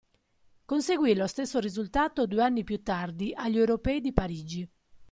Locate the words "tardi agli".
2.81-3.59